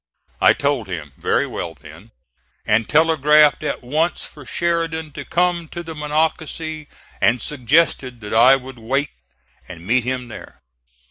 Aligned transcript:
I 0.41 0.53
told 0.53 0.87
him, 0.87 1.13
"very 1.15 1.45
well 1.45 1.75
then," 1.75 2.09
and 2.65 2.89
telegraphed 2.89 3.61
at 3.61 3.83
once 3.83 4.25
for 4.25 4.47
Sheridan 4.47 5.11
to 5.11 5.23
come 5.23 5.67
to 5.67 5.83
the 5.83 5.93
Monocacy, 5.93 6.87
and 7.21 7.39
suggested 7.39 8.19
that 8.21 8.33
I 8.33 8.55
would 8.55 8.79
wait 8.79 9.11
and 9.67 9.85
meet 9.85 10.03
him 10.03 10.27
there. 10.27 10.63